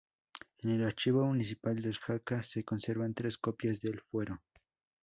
[0.63, 4.41] En el Archivo Municipal de Jaca se conservan tres copias del Fuero.